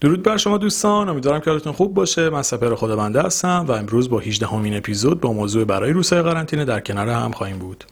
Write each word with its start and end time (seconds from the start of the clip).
درود 0.00 0.22
بر 0.22 0.36
شما 0.36 0.58
دوستان 0.58 1.08
امیدوارم 1.08 1.40
که 1.40 1.50
حالتون 1.50 1.72
خوب 1.72 1.94
باشه. 1.94 2.30
من 2.30 2.42
سپر 2.42 2.74
خدا 2.74 2.96
بنده 2.96 3.22
هستم 3.22 3.64
و 3.68 3.72
امروز 3.72 4.10
با 4.10 4.18
18 4.18 4.46
همین 4.46 4.76
اپیزود 4.76 5.20
با 5.20 5.32
موضوع 5.32 5.64
برای 5.64 5.92
روسای 5.92 6.22
قرنطینه 6.22 6.64
در 6.64 6.80
کنار 6.80 7.08
هم 7.08 7.32
خواهیم 7.32 7.58
بود. 7.58 7.84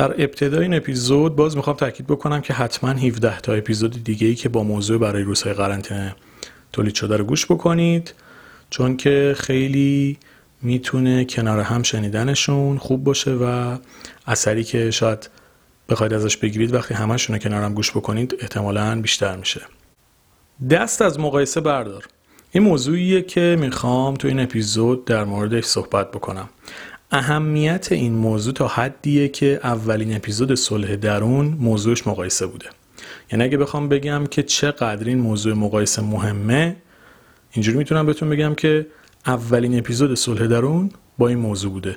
در 0.00 0.12
ابتدای 0.22 0.62
این 0.62 0.74
اپیزود 0.74 1.36
باز 1.36 1.56
می‌خوام 1.56 1.76
تاکید 1.76 2.06
بکنم 2.06 2.40
که 2.40 2.52
حتما 2.52 2.90
17 2.90 3.40
تا 3.40 3.52
اپیزود 3.52 4.04
دیگه 4.04 4.26
ای 4.26 4.34
که 4.34 4.48
با 4.48 4.62
موضوع 4.62 4.98
برای 4.98 5.22
روزهای 5.22 5.54
قرنطینه 5.54 6.14
تولید 6.72 6.94
شده 6.94 7.16
رو 7.16 7.24
گوش 7.24 7.46
بکنید 7.46 8.14
چون 8.70 8.96
که 8.96 9.34
خیلی 9.38 10.18
می‌تونه 10.62 11.24
کنار 11.24 11.60
هم 11.60 11.82
شنیدنشون 11.82 12.78
خوب 12.78 13.04
باشه 13.04 13.30
و 13.30 13.76
اثری 14.26 14.64
که 14.64 14.90
شاید 14.90 15.30
بخواید 15.88 16.14
ازش 16.14 16.36
بگیرید 16.36 16.74
وقتی 16.74 16.94
همشون 16.94 17.36
رو 17.36 17.42
کنار 17.42 17.62
هم 17.62 17.74
گوش 17.74 17.90
بکنید 17.90 18.36
احتمالا 18.40 19.00
بیشتر 19.00 19.36
میشه. 19.36 19.60
دست 20.70 21.02
از 21.02 21.20
مقایسه 21.20 21.60
بردار. 21.60 22.04
این 22.52 22.62
موضوعیه 22.62 23.22
که 23.22 23.56
می‌خوام 23.60 24.14
تو 24.14 24.28
این 24.28 24.40
اپیزود 24.40 25.04
در 25.04 25.24
موردش 25.24 25.64
صحبت 25.64 26.10
بکنم. 26.10 26.48
اهمیت 27.12 27.92
این 27.92 28.12
موضوع 28.12 28.54
تا 28.54 28.68
حدیه 28.68 29.28
که 29.28 29.60
اولین 29.64 30.16
اپیزود 30.16 30.54
صلح 30.54 30.96
درون 30.96 31.46
موضوعش 31.46 32.06
مقایسه 32.06 32.46
بوده. 32.46 32.66
یعنی 33.32 33.44
اگه 33.44 33.58
بخوام 33.58 33.88
بگم 33.88 34.26
که 34.26 34.42
چقدر 34.42 35.08
این 35.08 35.18
موضوع 35.18 35.54
مقایسه 35.54 36.02
مهمه 36.02 36.76
اینجوری 37.52 37.78
می‌تونم 37.78 38.06
بهتون 38.06 38.28
بگم 38.28 38.54
که 38.54 38.86
اولین 39.26 39.78
اپیزود 39.78 40.14
صلح 40.14 40.46
درون 40.46 40.90
با 41.18 41.28
این 41.28 41.38
موضوع 41.38 41.72
بوده 41.72 41.94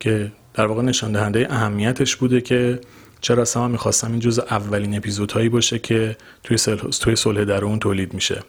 که 0.00 0.32
در 0.54 0.66
واقع 0.66 0.82
نشان 0.82 1.12
دهنده 1.12 1.46
اهمیتش 1.50 2.16
بوده 2.16 2.40
که 2.40 2.80
چرا 3.20 3.42
اصلا 3.42 3.68
می‌خواستم 3.68 4.10
این 4.10 4.20
جز 4.20 4.38
اولین 4.38 4.96
اپیزودهایی 4.96 5.48
باشه 5.48 5.78
که 5.78 6.16
توی 6.44 6.56
توی 7.00 7.16
صلح 7.16 7.44
درون 7.44 7.78
تولید 7.78 8.14
میشه. 8.14 8.42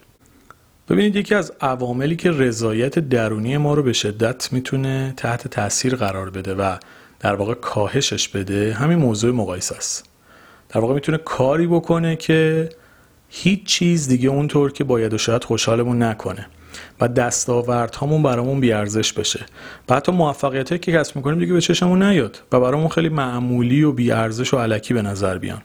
ببینید 0.90 1.16
یکی 1.16 1.36
از 1.36 1.52
عواملی 1.62 2.16
که 2.16 2.32
رضایت 2.32 3.00
درونی 3.00 3.58
ما 3.58 3.74
رو 3.74 3.84
به 3.84 3.94
شدت 3.94 4.54
می‌تونه 4.54 5.14
تحت 5.18 5.48
تاثیر 5.48 5.96
قرار 5.96 6.30
بده 6.30 6.54
و 6.54 6.76
در 7.20 7.36
واقع 7.36 7.54
کاهشش 7.54 8.28
بده 8.28 8.74
همین 8.74 8.98
موضوع 8.98 9.32
مقایسه 9.32 9.76
است. 9.76 10.10
در 10.70 10.82
واقع 10.82 10.94
می‌تونه 10.94 11.18
کاری 11.18 11.68
بکنه 11.68 12.16
که 12.16 12.70
هیچ 13.30 13.64
چیز 13.66 14.08
دیگه 14.08 14.30
اونطور 14.30 14.72
که 14.72 14.84
باید 14.84 15.14
و 15.14 15.18
شاید 15.18 15.44
خوشحالمون 15.44 16.04
نکنه 16.04 16.48
و 17.02 17.08
دستاورد 17.08 17.96
هامون 17.96 18.24
برامون 18.24 18.60
بیارزش 18.60 19.14
بشه. 19.14 19.46
و 19.90 19.96
حتی 19.96 20.12
موفقیت 20.12 20.82
که 20.82 20.92
کسب 20.92 21.16
می‌کنیم 21.16 21.40
دیگه 21.40 21.54
به 21.54 21.62
چشممون 21.62 22.04
نیاد 22.04 22.42
و 22.52 22.60
برامون 22.60 22.88
خیلی 22.88 23.10
معمولی 23.10 23.84
و 23.84 23.92
بیارزش 23.92 24.54
و 24.54 24.58
علکی 24.58 24.94
به 24.94 25.02
نظر 25.02 25.38
بیان. 25.38 25.62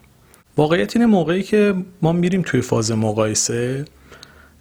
واقعیت 0.56 0.96
اینه 0.96 1.06
موقعی 1.06 1.42
که 1.42 1.74
ما 2.02 2.12
میریم 2.12 2.42
توی 2.42 2.60
فاز 2.60 2.92
مقایسه 2.92 3.84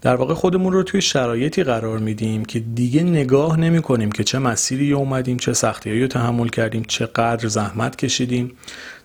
در 0.02 0.16
واقع 0.16 0.34
خودمون 0.34 0.74
رو 0.74 0.84
توی 0.84 1.02
شرایطی 1.02 1.64
قرار 1.64 1.98
میدیم 1.98 2.46
که 2.46 2.60
دیگه 2.60 3.04
نگاه 3.04 3.60
نمی 3.60 3.82
کنیم 3.82 4.12
که 4.12 4.24
چه 4.24 4.40
مسیری 4.40 4.94
اومدیم 4.94 5.38
چه 5.38 5.54
سختی 5.54 6.02
رو 6.02 6.08
تحمل 6.08 6.48
کردیم 6.48 6.84
چقدر 6.88 7.48
زحمت 7.48 7.96
کشیدیم 7.96 8.52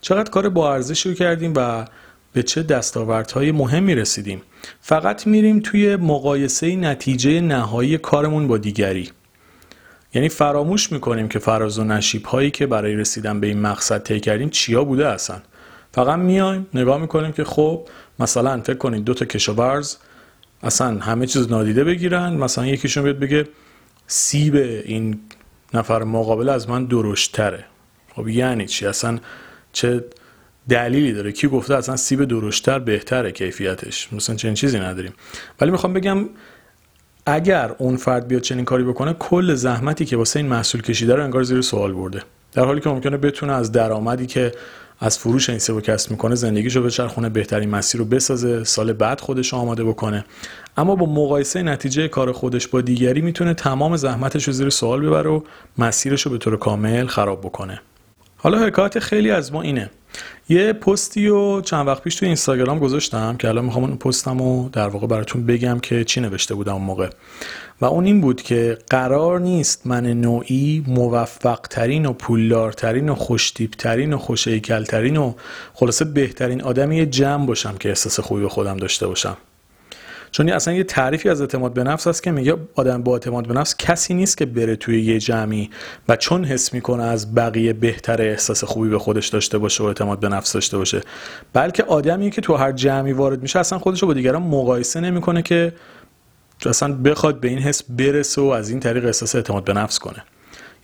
چقدر 0.01 0.29
کار 0.29 0.49
با 0.49 0.73
ارزشی 0.73 1.09
رو 1.09 1.15
کردیم 1.15 1.53
و 1.55 1.85
به 2.33 2.43
چه 2.43 2.63
دستاوردهای 2.63 3.51
مهمی 3.51 3.95
رسیدیم. 3.95 4.41
فقط 4.81 5.27
میریم 5.27 5.59
توی 5.59 5.95
مقایسه 5.95 6.75
نتیجه 6.75 7.41
نهایی 7.41 7.97
کارمون 7.97 8.47
با 8.47 8.57
دیگری. 8.57 9.09
یعنی 10.13 10.29
فراموش 10.29 10.91
می‌کنیم 10.91 11.27
که 11.27 11.39
فراز 11.39 11.79
و 11.79 11.83
نشیب 11.83 12.25
هایی 12.25 12.51
که 12.51 12.67
برای 12.67 12.95
رسیدن 12.95 13.39
به 13.39 13.47
این 13.47 13.59
مقصد 13.61 14.03
طی 14.03 14.19
کردیم 14.19 14.49
چیا 14.49 14.83
بوده 14.83 15.07
اصلا 15.07 15.37
فقط 15.91 16.19
میایم 16.19 16.67
نگاه 16.73 17.01
می‌کنیم 17.01 17.31
که 17.31 17.43
خب 17.43 17.87
مثلا 18.19 18.61
فکر 18.61 18.77
کنید 18.77 19.03
دو 19.03 19.13
تا 19.13 19.25
کشاورز 19.25 19.95
اصلا 20.63 20.99
همه 20.99 21.25
چیز 21.25 21.51
نادیده 21.51 21.83
بگیرن. 21.83 22.33
مثلا 22.33 22.65
یکیشون 22.65 23.03
بیاد 23.03 23.19
بگه 23.19 23.47
سیب 24.07 24.55
این 24.55 25.19
نفر 25.73 26.03
مقابل 26.03 26.49
از 26.49 26.69
من 26.69 26.85
درشتره 26.85 27.65
خب 28.15 28.27
یعنی 28.27 28.65
چی؟ 28.65 28.85
اصلا 28.85 29.19
چه 29.73 30.05
دلیلی 30.69 31.13
داره؟ 31.13 31.31
کی 31.31 31.47
گفته 31.47 31.75
اصلا 31.75 31.95
سیب 31.95 32.23
درشتر 32.25 32.79
بهتره 32.79 33.31
کیفیتش؟ 33.31 34.13
مثلا 34.13 34.35
چنین 34.35 34.53
چیزی 34.53 34.79
نداریم. 34.79 35.13
ولی 35.61 35.71
می‌خوام 35.71 35.93
بگم 35.93 36.29
اگر 37.25 37.75
اون 37.77 37.97
فرد 37.97 38.27
بیاد 38.27 38.41
چنین 38.41 38.65
کاری 38.65 38.83
بکنه 38.83 39.13
کل 39.13 39.53
زحمتی 39.55 40.05
که 40.05 40.17
واسه 40.17 40.39
این 40.39 40.49
محصول 40.49 40.81
کشیده 40.81 41.15
رو 41.15 41.23
انگار 41.23 41.43
زیر 41.43 41.61
سوال 41.61 41.93
برده. 41.93 42.23
در 42.55 42.65
حالی 42.65 42.81
که 42.81 42.89
ممکنه 42.89 43.17
بتونه 43.17 43.53
از 43.53 43.71
درآمدی 43.71 44.25
که 44.25 44.51
از 44.99 45.19
فروش 45.19 45.49
این 45.49 45.59
سه 45.59 45.81
کسب 45.81 46.11
می‌کنه 46.11 46.35
زندگیشو 46.35 46.81
به 46.81 46.89
چرخونه 46.89 47.29
بهترین 47.29 47.69
مسیر 47.69 47.99
رو 47.99 48.05
بسازه 48.05 48.63
سال 48.63 48.93
بعد 48.93 49.21
خودش 49.21 49.53
آماده 49.53 49.83
بکنه. 49.83 50.25
اما 50.77 50.95
با 50.95 51.05
مقایسه 51.05 51.63
نتیجه 51.63 52.07
کار 52.07 52.31
خودش 52.31 52.67
با 52.67 52.81
دیگری 52.81 53.21
می‌تونه 53.21 53.53
تمام 53.53 53.97
زحمتش 53.97 54.43
رو 54.43 54.53
زیر 54.53 54.69
سوال 54.69 55.01
ببره 55.05 55.29
و 55.29 55.41
مسیرش 55.77 56.21
رو 56.21 56.31
به 56.31 56.37
طور 56.37 56.57
کامل 56.57 57.07
خراب 57.07 57.41
بکنه. 57.41 57.81
حالا 58.37 58.57
حکایت 58.65 58.99
خیلی 58.99 59.31
از 59.31 59.53
ما 59.53 59.61
اینه. 59.61 59.89
یه 60.49 60.73
پستی 60.73 61.27
رو 61.27 61.61
چند 61.61 61.87
وقت 61.87 62.03
پیش 62.03 62.15
توی 62.15 62.27
اینستاگرام 62.27 62.79
گذاشتم 62.79 63.37
که 63.37 63.47
الان 63.47 63.65
می‌خوام 63.65 63.83
اون 63.83 63.97
پستم 63.97 64.37
رو 64.37 64.69
در 64.73 64.87
واقع 64.87 65.07
براتون 65.07 65.45
بگم 65.45 65.79
که 65.79 66.03
چی 66.03 66.21
نوشته 66.21 66.55
بودم 66.55 66.73
اون 66.73 66.81
موقع. 66.81 67.09
و 67.83 67.85
اون 67.85 68.05
این 68.05 68.21
بود 68.21 68.41
که 68.41 68.77
قرار 68.89 69.39
نیست 69.39 69.87
من 69.87 70.05
نوعی 70.05 70.83
موفق 70.87 71.59
ترین 71.69 72.05
و 72.05 72.13
پولدارترین 72.13 73.09
و 73.09 73.15
خوشتیب 73.15 73.71
ترین 73.71 74.13
و 74.13 74.17
خوشیکل 74.17 74.83
ترین 74.83 75.17
و 75.17 75.33
خلاصه 75.73 76.05
بهترین 76.05 76.61
آدمی 76.61 77.05
جمع 77.05 77.45
باشم 77.45 77.75
که 77.77 77.89
احساس 77.89 78.19
خوبی 78.19 78.41
به 78.41 78.49
خودم 78.49 78.77
داشته 78.77 79.07
باشم. 79.07 79.37
چون 80.31 80.49
اصلا 80.49 80.73
یه 80.73 80.83
تعریفی 80.83 81.29
از 81.29 81.41
اعتماد 81.41 81.73
به 81.73 81.83
نفس 81.83 82.07
هست 82.07 82.23
که 82.23 82.31
میگه 82.31 82.55
آدم 82.75 83.03
با 83.03 83.13
اعتماد 83.13 83.47
به 83.47 83.53
نفس 83.53 83.75
کسی 83.77 84.13
نیست 84.13 84.37
که 84.37 84.45
بره 84.45 84.75
توی 84.75 85.01
یه 85.01 85.19
جمعی 85.19 85.69
و 86.07 86.15
چون 86.15 86.45
حس 86.45 86.73
می‌کنه 86.73 87.03
از 87.03 87.35
بقیه 87.35 87.73
بهتر 87.73 88.21
احساس 88.21 88.63
خوبی 88.63 88.89
به 88.89 88.99
خودش 88.99 89.27
داشته 89.27 89.57
باشه 89.57 89.83
و 89.83 89.87
اعتماد 89.87 90.19
به 90.19 90.29
نفس 90.29 90.53
داشته 90.53 90.77
باشه 90.77 91.01
بلکه 91.53 91.83
آدمی 91.83 92.31
که 92.31 92.41
تو 92.41 92.55
هر 92.55 92.71
جمعی 92.71 93.13
وارد 93.13 93.41
میشه 93.41 93.59
اصلا 93.59 93.79
خودش 93.79 94.01
رو 94.01 94.07
با 94.07 94.13
دیگران 94.13 94.41
مقایسه 94.41 94.99
نمی‌کنه 94.99 95.41
که 95.41 95.73
اصلا 96.69 96.93
بخواد 96.93 97.39
به 97.39 97.47
این 97.47 97.59
حس 97.59 97.83
برسه 97.83 98.41
و 98.41 98.45
از 98.45 98.69
این 98.69 98.79
طریق 98.79 99.05
احساس 99.05 99.35
اعتماد 99.35 99.63
به 99.63 99.73
نفس 99.73 99.99
کنه. 99.99 100.23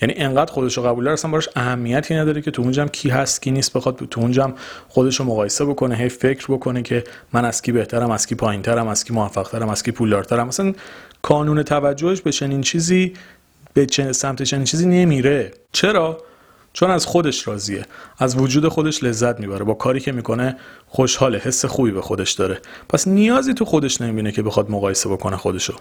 یعنی 0.01 0.13
انقدر 0.17 0.51
خودش 0.51 0.77
رو 0.77 0.83
قبول 0.83 1.03
داره 1.03 1.13
اصلا 1.13 1.31
براش 1.31 1.49
اهمیتی 1.55 2.15
نداره 2.15 2.41
که 2.41 2.51
تو 2.51 2.61
اونجا 2.61 2.87
کی 2.87 3.09
هست 3.09 3.41
کی 3.41 3.51
نیست 3.51 3.73
بخواد 3.73 3.95
تو 3.95 4.21
اونجا 4.21 4.53
خودش 4.87 5.19
رو 5.19 5.25
مقایسه 5.25 5.65
بکنه 5.65 5.95
هی 5.95 6.09
فکر 6.09 6.45
بکنه 6.49 6.81
که 6.81 7.03
من 7.33 7.45
از 7.45 7.61
کی 7.61 7.71
بهترم 7.71 8.11
از 8.11 8.27
کی 8.27 8.35
پایینترم 8.35 8.87
از 8.87 9.03
کی 9.03 9.13
موفقترم 9.13 9.69
از 9.69 9.83
کی 9.83 9.91
پولدارترم. 9.91 10.47
مثلا 10.47 10.73
کانون 11.21 11.63
توجهش 11.63 12.21
به 12.21 12.31
چنین 12.31 12.61
چیزی 12.61 13.13
به 13.73 13.87
سمت 14.11 14.43
چنین 14.43 14.63
چیزی 14.63 14.85
نمیره. 14.85 15.51
چرا؟ 15.71 16.17
چون 16.73 16.91
از 16.91 17.05
خودش 17.05 17.47
راضیه. 17.47 17.85
از 18.17 18.35
وجود 18.35 18.67
خودش 18.67 19.03
لذت 19.03 19.39
می‌بره. 19.39 19.63
با 19.65 19.73
کاری 19.73 19.99
که 19.99 20.11
می‌کنه 20.11 20.57
خوشحاله 20.87 21.37
حس 21.37 21.65
خوبی 21.65 21.91
به 21.91 22.01
خودش 22.01 22.31
داره. 22.31 22.59
پس 22.89 23.07
نیازی 23.07 23.53
تو 23.53 23.65
خودش 23.65 24.01
نمی‌بینه 24.01 24.31
که 24.31 24.41
بخواد 24.41 24.71
مقایسه 24.71 25.09
بکنه 25.09 25.37
خودشو. 25.37 25.73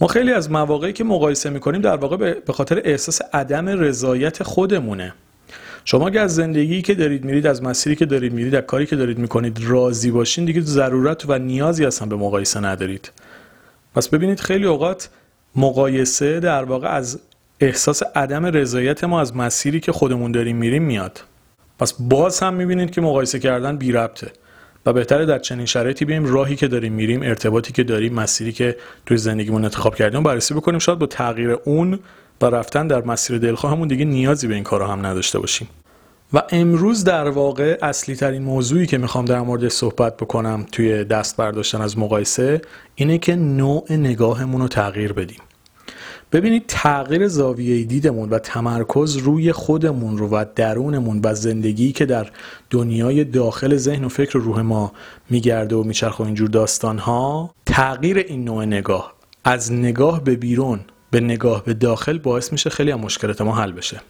ما 0.00 0.06
خیلی 0.06 0.32
از 0.32 0.50
مواقعی 0.50 0.92
که 0.92 1.04
مقایسه 1.04 1.50
می‌کنیم 1.50 1.80
در 1.80 1.96
واقع 1.96 2.16
به 2.40 2.52
خاطر 2.52 2.82
احساس 2.84 3.20
عدم 3.32 3.68
رضایت 3.68 4.42
خودمونه. 4.42 5.14
شما 5.84 6.06
اگر 6.06 6.22
از 6.22 6.34
زندگی 6.34 6.82
که 6.82 6.94
دارید 6.94 7.24
میرید 7.24 7.46
از 7.46 7.62
مسیری 7.62 7.96
که 7.96 8.06
دارید 8.06 8.32
میرید 8.32 8.54
از 8.54 8.62
کاری 8.62 8.86
که 8.86 8.96
دارید 8.96 9.18
می‌کنید 9.18 9.58
راضی 9.62 10.10
باشین 10.10 10.44
دیگه 10.44 10.60
ضرورت 10.60 11.24
و 11.28 11.38
نیازی 11.38 11.84
اصلا 11.84 12.08
به 12.08 12.16
مقایسه 12.16 12.60
ندارید. 12.60 13.12
پس 13.94 14.08
ببینید 14.08 14.40
خیلی 14.40 14.66
اوقات 14.66 15.08
مقایسه 15.56 16.40
در 16.40 16.64
واقع 16.64 16.88
از 16.88 17.20
احساس 17.60 18.02
عدم 18.14 18.46
رضایت 18.46 19.04
ما 19.04 19.20
از 19.20 19.36
مسیری 19.36 19.80
که 19.80 19.92
خودمون 19.92 20.32
داریم 20.32 20.56
میریم 20.56 20.82
میاد. 20.82 21.24
پس 21.78 21.94
باز 21.98 22.40
هم 22.40 22.54
می‌بینید 22.54 22.90
که 22.90 23.00
مقایسه 23.00 23.38
کردن 23.38 23.76
بی 23.76 23.92
ربطه 23.92 24.30
و 24.86 24.92
بهتره 24.92 25.26
در 25.26 25.38
چنین 25.38 25.66
شرایطی 25.66 26.04
بیایم 26.04 26.24
راهی 26.26 26.56
که 26.56 26.68
داریم 26.68 26.92
میریم 26.92 27.22
ارتباطی 27.22 27.72
که 27.72 27.84
داریم 27.84 28.14
مسیری 28.14 28.52
که 28.52 28.76
توی 29.06 29.16
زندگیمون 29.16 29.64
انتخاب 29.64 29.94
کردیم 29.94 30.22
بررسی 30.22 30.54
بکنیم. 30.54 30.78
شاید 30.78 30.98
با 30.98 31.06
تغییر 31.06 31.50
اون 31.50 31.98
و 32.42 32.46
رفتن 32.46 32.86
در 32.86 33.02
مسیر 33.02 33.38
دلخواهمون 33.38 33.88
دیگه 33.88 34.04
نیازی 34.04 34.46
به 34.46 34.54
این 34.54 34.64
کارا 34.64 34.86
هم 34.88 35.06
نداشته 35.06 35.38
باشیم. 35.38 35.68
و 36.32 36.42
امروز 36.50 37.04
در 37.04 37.28
واقع 37.28 37.78
اصلی 37.82 38.16
ترین 38.16 38.42
موضوعی 38.42 38.86
که 38.86 38.98
می‌خوام 38.98 39.24
در 39.24 39.40
مورد 39.40 39.68
صحبت 39.68 40.16
بکنم 40.16 40.66
توی 40.72 41.04
دست 41.04 41.36
برداشتن 41.36 41.80
از 41.80 41.98
مقایسه 41.98 42.60
اینه 42.94 43.18
که 43.18 43.36
نوع 43.36 43.92
نگاهمون 43.92 44.60
رو 44.60 44.68
تغییر 44.68 45.12
بدیم. 45.12 45.40
ببینید 46.32 46.64
تغییر 46.68 47.28
زاویه 47.28 47.84
دیدمون 47.84 48.28
و 48.28 48.38
تمرکز 48.38 49.16
روی 49.16 49.52
خودمون 49.52 50.18
رو 50.18 50.28
و 50.28 50.44
درونمون 50.56 51.20
و 51.24 51.34
زندگی 51.34 51.92
که 51.92 52.06
در 52.06 52.30
دنیای 52.70 53.24
داخل 53.24 53.76
ذهن 53.76 54.04
و 54.04 54.08
فکر 54.08 54.38
و 54.38 54.40
روح 54.40 54.60
ما 54.60 54.92
میگرده 55.30 55.76
و 55.76 55.82
میچرخه 55.82 56.20
اینجور 56.20 56.48
داستان 56.48 56.98
ها 56.98 57.54
تغییر 57.66 58.18
این 58.18 58.44
نوع 58.44 58.64
نگاه 58.64 59.14
از 59.44 59.72
نگاه 59.72 60.24
به 60.24 60.36
بیرون 60.36 60.80
به 61.10 61.20
نگاه 61.20 61.64
به 61.64 61.74
داخل 61.74 62.18
باعث 62.18 62.52
میشه 62.52 62.70
خیلی 62.70 62.92
از 62.92 63.00
مشکلات 63.00 63.40
ما 63.40 63.54
حل 63.56 63.72
بشه. 63.72 64.00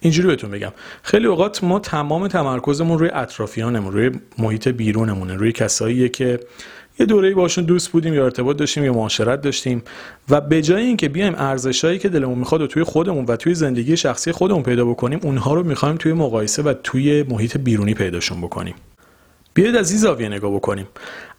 اینجوری 0.00 0.28
بهتون 0.28 0.50
بگم. 0.50 0.72
خیلی 1.02 1.26
اوقات 1.26 1.64
ما 1.64 1.78
تمام 1.78 2.28
تمرکزمون 2.28 2.98
روی 2.98 3.10
اطرافیانمون 3.10 3.92
روی 3.92 4.10
محیط 4.38 4.68
بیرونمونه 4.68 5.34
روی 5.34 5.52
کساییه 5.52 6.08
که 6.08 6.40
یه 7.00 7.06
دوره‌ای 7.06 7.34
باشون 7.34 7.64
دوست 7.64 7.90
بودیم 7.90 8.14
یا 8.14 8.24
ارتباط 8.24 8.56
داشتیم 8.56 8.84
یا 8.84 8.92
معاشرت 8.92 9.40
داشتیم. 9.40 9.82
و 10.28 10.40
به 10.40 10.62
جای 10.62 10.82
اینکه 10.82 11.08
بیایم 11.08 11.34
ارزشایی 11.36 11.98
که 11.98 12.08
دلمون 12.08 12.38
می‌خواد 12.38 12.60
و 12.60 12.66
توی 12.66 12.82
خودمون 12.82 13.24
و 13.24 13.36
توی 13.36 13.54
زندگی 13.54 13.96
شخصی 13.96 14.32
خودمون 14.32 14.62
پیدا 14.62 14.84
بکنیم 14.84 15.20
اونها 15.22 15.54
رو 15.54 15.62
می‌خوایم 15.62 15.96
توی 15.96 16.12
مقایسه 16.12 16.62
و 16.62 16.74
توی 16.82 17.22
محیط 17.22 17.56
بیرونی 17.56 17.94
پیداشون 17.94 18.40
بکنیم. 18.40 18.74
بیاید 19.54 19.76
از 19.76 19.90
این 19.90 20.00
زاویه 20.00 20.28
نگاه 20.28 20.54
بکنیم. 20.54 20.88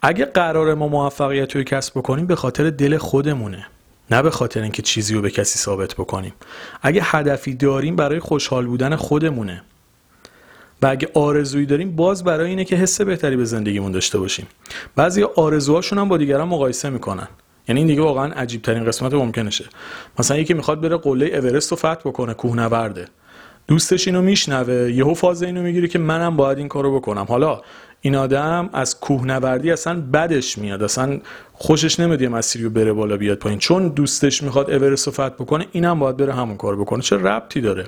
اگه 0.02 0.26
قرار 0.26 0.74
ما 0.74 0.88
موفقیت 0.88 1.56
رو 1.56 1.64
کسب 1.64 1.94
بکنیم 2.00 2.26
به 2.26 2.36
خاطر 2.36 2.70
دل 2.70 2.98
خودمونه. 2.98 3.68
نه 4.12 4.22
به 4.22 4.30
خاطر 4.30 4.62
اینکه 4.62 4.82
چیزی 4.82 5.14
رو 5.14 5.22
به 5.22 5.30
کسی 5.30 5.60
ثابت 5.60 5.94
بکنیم. 5.94 6.34
اگه 6.82 7.02
هدفی 7.04 7.54
داریم 7.54 7.96
برای 7.96 8.20
خوشحال 8.20 8.66
بودن 8.66 8.96
خودمونه. 8.96 9.62
و 10.82 10.88
اگه 10.88 11.10
آرزویی 11.14 11.66
داریم 11.66 11.96
باز 11.96 12.24
برای 12.24 12.50
اینه 12.50 12.66
که 12.66 12.76
حس 12.76 13.02
بهتری 13.02 13.36
به 13.36 13.46
زندگیمون 13.46 13.92
داشته 13.92 14.20
باشیم. 14.20 14.48
بعضی 14.96 15.24
آرزوهاشون 15.24 16.00
هم 16.00 16.08
با 16.10 16.18
دیگران 16.18 16.48
مقایسه 16.48 16.90
می‌کنن. 16.90 17.28
یعنی 17.68 17.80
این 17.80 17.88
دیگه 17.88 18.02
واقعا 18.02 18.32
عجیب 18.34 18.62
ترین 18.62 18.86
قسمت 18.86 19.14
ممکنشه. 19.14 19.66
مثلا 20.20 20.38
یکی 20.38 20.54
می‌خواد 20.54 20.82
بره 20.82 20.98
قله 20.98 21.26
اورست 21.26 21.72
رو 21.72 21.78
فتح 21.78 21.96
بکنه 22.06 22.34
کوهنورده. 22.34 23.06
دوستش 23.68 24.08
اینو 24.08 24.22
میشنوه 24.22 24.92
یهو 24.92 25.14
فاز 25.14 25.44
اینو 25.44 25.62
می‌گیره 25.62 25.88
که 25.88 26.00
منم 26.00 26.38
باید 26.38 26.58
این 26.58 26.68
کارو 26.68 26.96
بکنم. 26.96 27.26
حالا 27.30 27.62
این 28.02 28.16
آدم 28.16 28.70
از 28.74 29.00
کوهنوردی 29.00 29.72
اصلا 29.72 30.02
بدش 30.02 30.58
میاد. 30.58 30.84
اصلا 30.84 31.20
خوشش 31.54 32.00
نمیاد 32.00 32.22
یه 32.22 32.30
مسیری 32.30 32.66
رو 32.66 32.70
بره 32.70 32.94
بالا 32.94 33.18
بیاد 33.18 33.38
پایین. 33.38 33.60
چون 33.60 33.88
دوستش 33.88 34.44
می‌خواد 34.44 34.72
اورست 34.72 35.08
رو 35.08 35.14
فتح 35.14 35.30
بکنه 35.30 35.66
اینم 35.72 36.00
باید 36.00 36.18
بره 36.18 36.34
همون 36.34 36.58
کار 36.58 36.76
بکنه. 36.76 37.02
چه 37.02 37.16
ربطی 37.16 37.62
داره؟ 37.62 37.86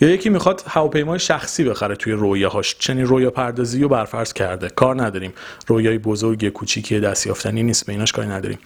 یا 0.00 0.08
یکی 0.08 0.30
می‌خواد 0.30 0.62
هواپیمای 0.66 1.18
شخصی 1.18 1.64
بخره 1.64 1.96
توی 1.96 2.12
رویاهاش 2.12 2.76
چنین 2.78 3.06
رویا 3.06 3.30
پردازی 3.30 3.82
رو 3.82 3.88
برفرض 3.88 4.32
کرده. 4.32 4.68
کار 4.68 5.02
نداریم. 5.02 5.32
رویای 5.66 5.98
بزرگ 5.98 6.48
کوچیکی 6.48 7.00
دستیافتنی 7.00 7.62
نیست. 7.62 7.86
به 7.86 7.92
ایناش 7.92 8.12
کاری 8.12 8.28
نداریم. 8.28 8.58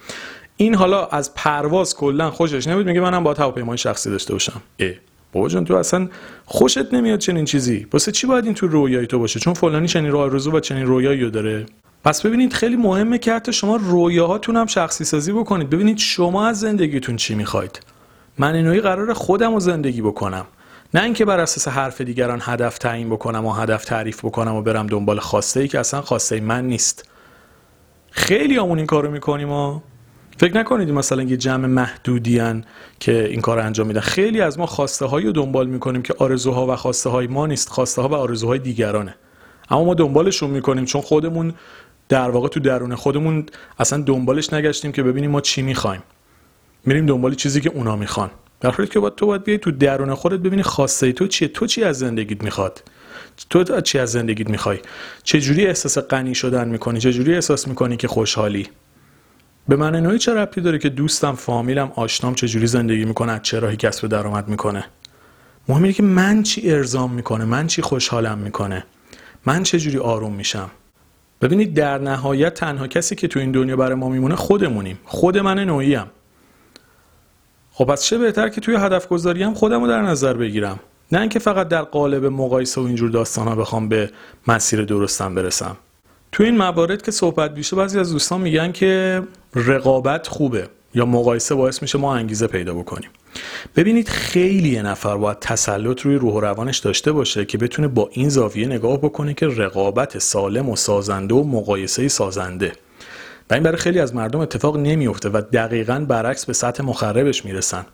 این 0.57 0.75
حالا 0.75 1.05
از 1.05 1.33
پرواز 1.33 1.95
کلا 1.95 2.31
خوشش 2.31 2.67
نمیاد. 2.67 2.85
میگه 2.85 3.01
منم 3.01 3.23
باید 3.23 3.37
هواپیمای 3.37 3.77
شخصی 3.77 4.09
داشته 4.09 4.33
باشم. 4.33 4.61
اه. 4.79 4.91
بابا 5.31 5.49
جان 5.49 5.65
تو 5.65 5.75
اصلا 5.75 6.09
خوشت 6.45 6.93
نمیاد 6.93 7.19
چنین 7.19 7.45
چیزی؟ 7.45 7.87
واسه 7.93 8.11
چی 8.11 8.27
باید 8.27 8.45
این 8.45 8.53
تو 8.53 8.67
رویای 8.67 9.07
تو 9.07 9.19
باشه؟ 9.19 9.39
چون 9.39 9.53
فلانی 9.53 9.87
چنین 9.87 10.11
آرزو 10.11 10.51
و 10.51 10.59
چنین 10.59 10.85
رویایی 10.85 11.21
رو 11.21 11.29
داره. 11.29 11.65
پس 12.03 12.25
ببینید 12.25 12.53
خیلی 12.53 12.75
مهمه 12.75 13.17
که 13.17 13.33
حتی 13.33 13.53
شما 13.53 13.75
رویاهاتون 13.75 14.55
هم 14.55 14.65
شخصی 14.65 15.03
سازی 15.03 15.31
بکنید. 15.31 15.69
ببینید 15.69 15.97
شما 15.97 16.47
از 16.47 16.59
زندگیتون 16.59 17.15
چی 17.15 17.35
می‌خواید. 17.35 17.79
من 18.37 18.55
اینوی 18.55 18.81
قرار 18.81 19.13
خودم 19.13 19.53
رو 19.53 19.59
زندگی 19.59 20.01
بکنم. 20.01 20.45
نه 20.93 21.03
اینکه 21.03 21.25
بر 21.25 21.39
اساس 21.39 21.67
حرف 21.67 22.01
دیگران 22.01 22.39
هدف 22.43 22.77
تعیین 22.77 23.09
بکنم 23.09 23.45
و 23.45 23.51
هدف 23.51 23.85
تعریف 23.85 24.25
بکنم 24.25 24.55
و 24.55 24.61
برم 24.61 24.87
دنبال 24.87 25.19
خواسته 25.19 25.59
ای 25.59 25.67
که 25.67 25.79
اصلا 25.79 26.01
خواسته 26.01 26.39
من 26.39 26.67
نیست. 26.67 27.09
خیلی 28.11 28.57
همون 28.57 28.77
این 28.77 28.87
کارو 28.87 29.11
می‌کنیم 29.11 29.51
و 29.51 29.79
فکر 30.37 30.57
نکنید 30.57 30.91
مثلا 30.91 31.23
یه 31.23 31.37
جمع 31.37 31.67
محدودیان 31.67 32.65
که 32.99 33.25
این 33.25 33.41
کار 33.41 33.59
انجام 33.59 33.87
میدن. 33.87 33.99
خیلی 33.99 34.41
از 34.41 34.59
ما 34.59 34.65
خواسته 34.65 35.05
هایی 35.05 35.25
رو 35.25 35.31
دنبال 35.31 35.67
می‌کنیم 35.67 36.01
که 36.01 36.15
آرزوها 36.17 36.67
و 36.67 36.75
خواسته 36.75 37.09
های 37.09 37.27
ما 37.27 37.47
نیست 37.47 37.69
خواسته 37.69 38.01
ها 38.01 38.07
و 38.07 38.13
آرزوهای 38.13 38.59
دیگرانه. 38.59 39.15
اما 39.69 39.83
ما 39.83 39.93
دنبالشون 39.93 40.49
می‌کنیم 40.49 40.85
چون 40.85 41.01
خودمون 41.01 41.53
در 42.09 42.29
واقع 42.29 42.47
تو 42.47 42.59
درون 42.59 42.95
خودمون 42.95 43.45
اصلا 43.79 44.01
دنبالش 44.01 44.53
نگشتیم 44.53 44.91
که 44.91 45.03
ببینیم 45.03 45.31
ما 45.31 45.41
چی 45.41 45.61
می‌خوایم. 45.61 46.03
میریم 46.85 47.05
دنبال 47.05 47.35
چیزی 47.35 47.61
که 47.61 47.69
اونا 47.69 47.95
می‌خوان. 47.95 48.29
در 48.61 48.71
حالی 48.71 48.89
که 48.89 48.99
باید 48.99 49.15
تو 49.15 49.25
باید 49.25 49.43
بیای 49.43 49.57
تو 49.57 49.71
درون 49.71 50.13
خودت 50.13 50.39
ببینی 50.39 50.63
خواسته 50.63 51.11
تو 51.11 51.27
چیه؟ 51.27 51.47
تو 51.47 51.67
چی 51.67 51.83
از 51.83 51.99
زندگیت 51.99 52.43
می‌خواد؟ 52.43 52.83
تو 53.49 53.81
چی 53.81 53.99
از 53.99 54.11
زندگیت 54.11 54.49
می‌خوای؟ 54.49 54.79
چه 55.23 55.41
جوری 55.41 55.67
احساس 55.67 55.97
غنی 55.97 56.35
شدن 56.35 56.67
می‌کنی؟ 56.67 56.99
چه 56.99 57.13
جوری 57.13 57.35
احساس 57.35 57.67
می‌کنی 57.67 57.97
که 57.97 58.07
خوشحالی؟ 58.07 58.67
به 59.67 59.75
من 59.75 59.95
نوعی 59.95 60.19
چه 60.19 60.33
ربطی 60.33 60.61
داره 60.61 60.79
که 60.79 60.89
دوستم 60.89 61.35
فامیلم 61.35 61.91
آشنام 61.95 62.35
چه 62.35 62.47
جوری 62.47 62.67
زندگی 62.67 63.05
می‌کنه 63.05 63.31
از 63.31 63.41
چه 63.43 63.59
راهی 63.59 63.77
کسب 63.77 64.07
درآمد 64.07 64.47
می‌کنه؟ 64.47 64.85
مهم 65.69 65.83
اینه 65.83 65.93
که 65.93 66.03
من 66.03 66.43
چی 66.43 66.71
ارزام 66.71 67.11
می‌کنه؟ 67.11 67.45
من 67.45 67.67
چی 67.67 67.81
خوشحالم 67.81 68.37
می‌کنه؟ 68.37 68.85
من 69.45 69.63
چه 69.63 69.79
جوری 69.79 69.97
آروم 69.97 70.33
میشم؟ 70.33 70.71
ببینید 71.41 71.73
در 71.73 71.97
نهایت 71.97 72.53
تنها 72.53 72.87
کسی 72.87 73.15
که 73.15 73.27
تو 73.27 73.39
این 73.39 73.51
دنیا 73.51 73.75
برای 73.75 73.95
ما 73.95 74.09
میمونه 74.09 74.35
خودمونیم. 74.35 74.99
خود 75.03 75.37
من 75.37 75.59
نوعیم 75.59 76.05
خب 77.77 77.85
پس 77.85 78.03
چه 78.03 78.17
بهتر 78.17 78.49
که 78.49 78.61
توی 78.61 78.75
هدف 78.75 79.07
گذاری 79.07 79.43
هم 79.43 79.53
خودم 79.53 79.81
رو 79.81 79.87
در 79.87 80.01
نظر 80.01 80.33
بگیرم؟ 80.33 80.79
نه 81.11 81.19
اینکه 81.19 81.39
فقط 81.39 81.67
در 81.67 81.81
قالب 81.81 82.25
مقایسه 82.25 82.81
و 82.81 82.83
اینجور 82.83 83.09
داستان 83.09 83.47
ها 83.47 83.55
بخوام 83.55 83.89
به 83.89 84.09
مسیر 84.47 84.81
درستم 84.83 85.35
برسم. 85.35 85.77
تو 86.31 86.43
این 86.43 86.57
موارد 86.57 87.01
که 87.01 87.11
صحبت 87.11 87.51
میشه 87.51 87.75
بعضی 87.75 87.99
از 87.99 88.11
دوستان 88.11 88.41
میگن 88.41 88.71
که 88.71 89.23
رقابت 89.55 90.27
خوبه 90.27 90.67
یا 90.95 91.05
مقایسه 91.05 91.55
باعث 91.55 91.81
میشه 91.81 91.97
ما 91.97 92.15
انگیزه 92.15 92.47
پیدا 92.47 92.73
بکنیم. 92.73 93.09
ببینید 93.75 94.09
خیلی 94.09 94.69
یه 94.69 94.81
نفر 94.81 95.17
باید 95.17 95.39
تسلط 95.39 96.01
روی 96.01 96.15
روح 96.15 96.33
و 96.33 96.39
روانش 96.39 96.77
داشته 96.77 97.11
باشه 97.11 97.45
که 97.45 97.57
بتونه 97.57 97.87
با 97.87 98.09
این 98.11 98.29
زاویه 98.29 98.67
نگاه 98.67 98.97
بکنه 98.97 99.33
که 99.33 99.47
رقابت 99.47 100.17
سالم 100.17 100.69
و 100.69 100.75
سازنده 100.75 101.35
و 101.35 101.43
مقایسه 101.43 102.07
سازنده. 102.07 102.71
و 103.49 103.53
این 103.53 103.63
برای 103.63 103.77
خیلی 103.77 103.99
از 103.99 104.15
مردم 104.15 104.39
اتفاق 104.39 104.77
نمیفته 104.77 105.29
و 105.29 105.41
دقیقا 105.53 106.05
برعکس 106.09 106.45
به 106.45 106.53
سطح 106.53 106.83
مخربش 106.83 107.45
می‌رسن. 107.45 107.85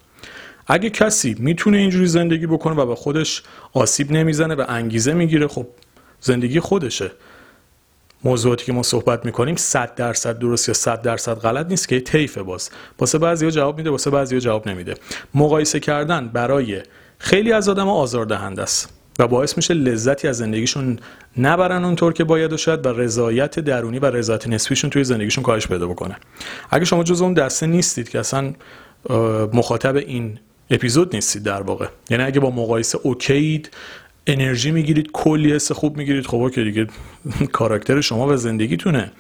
اگه 0.67 0.89
کسی 0.89 1.36
می‌تونه 1.39 1.77
اینجوری 1.77 2.07
زندگی 2.07 2.48
بکنه 2.48 2.75
و 2.75 2.86
به 2.86 2.95
خودش 2.95 3.43
آسیب 3.74 4.12
نمی‌زنه 4.12 4.55
و 4.55 4.65
انگیزه 4.67 5.13
می‌گیره 5.13 5.48
خب 5.48 5.67
زندگی 6.19 6.60
خودشه. 6.60 7.12
موضوعاتی 8.24 8.65
که 8.65 8.74
ما 8.74 8.83
صحبت 8.83 9.25
می‌کنیم 9.25 9.55
100 9.55 9.95
درصد 9.95 10.39
درست 10.39 10.67
یا 10.67 10.74
100 10.74 11.01
درصد 11.01 11.33
غلط 11.33 11.67
نیست 11.67 11.88
که 11.88 12.00
طیفه 12.00 12.43
باز. 12.43 12.69
واسه 13.00 13.17
بعضیا 13.17 13.50
جواب 13.50 13.77
میده 13.77 13.89
واسه 13.89 14.10
بعضیا 14.10 14.39
جواب 14.39 14.69
نمیده. 14.69 14.93
مقایسه 15.33 15.79
کردن 15.79 16.27
برای 16.27 16.81
خیلی 17.17 17.51
از 17.51 17.69
آدم 17.69 17.89
آزاردهنده 17.89 18.62
است. 18.62 18.89
و 19.20 19.27
باعث 19.27 19.58
میشه 19.58 19.74
لذتی 19.74 20.27
از 20.27 20.38
زندگیشون 20.38 21.00
نبرن 21.38 21.84
اونطور 21.86 22.13
که 22.13 22.24
باید 22.24 22.53
و 22.53 22.58
شاید 22.58 22.86
و 22.86 22.89
رضایت 22.89 23.60
درونی 23.60 24.00
و 24.00 24.05
رضایت 24.05 24.48
نسبیشون 24.48 24.89
توی 24.89 25.03
زندگیشون 25.03 25.43
کاهش 25.43 25.67
پیدا 25.67 25.88
بکنه. 25.88 26.15
اگه 26.70 26.86
شما 26.86 27.03
جز 27.03 27.22
اون 27.22 27.34
دسته 27.34 27.67
نیستید 27.67 28.10
که 28.10 28.20
اصلا 28.20 28.53
مخاطب 29.53 29.96
این 29.96 30.39
اپیزود 30.70 31.15
نیستید 31.15 31.43
در 31.43 31.62
واقع. 31.62 31.88
یعنی 32.10 32.24
اگه 32.24 32.39
با 32.39 32.51
مقایسه 32.51 33.00
اوکیید 33.03 33.70
انرژی 34.27 34.72
می‌گیرید 34.72 35.12
کلی 35.12 35.53
حس 35.53 35.72
خوب 35.72 35.98
می‌گیرید 35.98 36.27
خب 36.27 36.51
که 36.55 36.63
دیگه 36.63 36.88
کاراکتر 37.51 38.01
شما 38.01 38.27
و 38.27 38.38
زندگیتونه. 38.38 39.12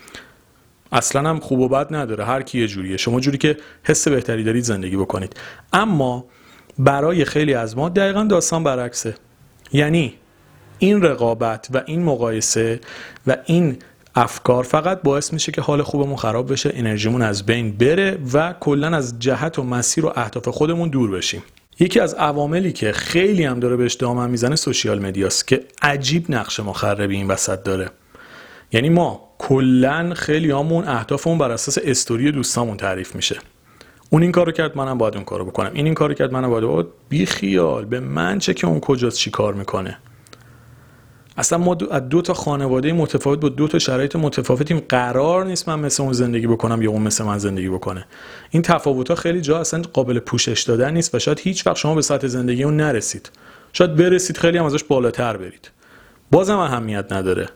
اصلا 0.91 1.29
هم 1.29 1.39
خوب 1.39 1.59
و 1.59 1.69
بد 1.69 1.95
نداره 1.95 2.25
هر 2.25 2.41
کی 2.41 2.59
یه 2.59 2.67
جوریه. 2.67 2.97
شما 2.97 3.19
جوری 3.19 3.37
که 3.37 3.57
حس 3.83 4.07
بهتری 4.07 4.43
دارید 4.43 4.63
زندگی 4.63 4.97
بکنید. 4.97 5.35
اما 5.73 6.25
برای 6.79 7.25
خیلی 7.25 7.53
از 7.53 7.77
ما 7.77 7.89
دقیقا 7.89 8.23
داستان 8.23 8.63
برعکسه. 8.63 9.15
یعنی 9.73 10.13
این 10.79 11.01
رقابت 11.01 11.67
و 11.73 11.81
این 11.85 12.03
مقایسه 12.03 12.79
و 13.27 13.37
این 13.45 13.77
افکار 14.15 14.63
فقط 14.63 15.01
باعث 15.01 15.33
میشه 15.33 15.51
که 15.51 15.61
حال 15.61 15.81
خوبمون 15.81 16.15
خراب 16.15 16.51
بشه 16.51 16.71
انرژیمون 16.73 17.21
از 17.21 17.45
بین 17.45 17.71
بره 17.71 18.17
و 18.33 18.53
کلا 18.59 18.97
از 18.97 19.19
جهت 19.19 19.59
و 19.59 19.63
مسیر 19.63 20.05
و 20.05 20.13
اهداف 20.15 20.47
خودمون 20.47 20.89
دور 20.89 21.11
بشیم. 21.11 21.43
یکی 21.79 21.99
از 21.99 22.13
عواملی 22.13 22.71
که 22.71 22.91
خیلی 22.91 23.43
هم 23.43 23.59
داره 23.59 23.75
بهش 23.75 23.93
دامن 23.93 24.29
می‌زنه 24.29 24.55
سوشیال 24.55 24.99
مدیاست 24.99 25.47
که 25.47 25.63
عجیب 25.81 26.25
نقش 26.29 26.59
مخربی 26.59 27.15
این 27.15 27.27
وسط 27.27 27.63
داره. 27.63 27.89
یعنی 28.71 28.89
ما 28.89 29.29
کلا 29.37 30.13
خیلی 30.13 30.51
همون 30.51 30.87
اهدافمون 30.87 31.37
بر 31.37 31.51
اساس 31.51 31.77
استوری 31.83 32.31
دوستامون 32.31 32.77
تعریف 32.77 33.15
میشه. 33.15 33.39
اون 34.13 34.21
این 34.23 34.31
کارو 34.31 34.51
کرد 34.51 34.77
منم 34.77 34.97
باید 34.97 35.15
اون 35.15 35.25
کارو 35.25 35.45
بکنم. 35.45 35.71
این 35.73 35.85
این 35.85 35.93
کارو 35.93 36.13
کرد 36.13 36.31
منم 36.31 36.49
باید 36.49 36.85
بی 37.09 37.25
خیال. 37.25 37.85
به 37.85 37.99
من 37.99 38.39
چه 38.39 38.53
که 38.53 38.67
اون 38.67 38.79
کجاست 38.79 39.17
چی 39.17 39.31
کار 39.31 39.53
می‌کنه؟ 39.53 39.97
اصلا 41.37 41.57
ما 41.57 41.75
دو, 41.75 41.99
دو 41.99 42.21
تا 42.21 42.33
خانواده 42.33 42.93
متفاوت 42.93 43.39
با 43.39 43.49
دو 43.49 43.67
تا 43.67 43.79
شرایط 43.79 44.15
متفاوتیم. 44.15 44.79
قرار 44.89 45.45
نیست 45.45 45.69
من 45.69 45.79
مثل 45.79 46.03
اون 46.03 46.13
زندگی 46.13 46.47
بکنم 46.47 46.81
یا 46.81 46.91
اون 46.91 47.01
مثل 47.01 47.23
من 47.23 47.37
زندگی 47.37 47.69
بکنه. 47.69 48.05
این 48.49 48.61
تفاوت 48.61 49.09
ها 49.09 49.15
خیلی 49.15 49.41
جا 49.41 49.59
اصلا 49.59 49.81
قابل 49.93 50.19
پوشش 50.19 50.61
دادن 50.61 50.93
نیست 50.93 51.15
و 51.15 51.19
شاید 51.19 51.39
هیچ 51.39 51.67
وقت 51.67 51.75
شما 51.77 51.95
به 51.95 52.01
سطح 52.01 52.27
زندگی 52.27 52.63
اون 52.63 52.77
نرسید. 52.77 53.31
شاید 53.73 53.95
برسید 53.95 54.37
خیلی 54.37 54.57
هم 54.57 54.65
ازش 54.65 54.83
بالاتر 54.83 55.37
برید. 55.37 55.71
بازم 56.31 56.57
اهمیت 56.57 57.11
نداره. 57.11 57.49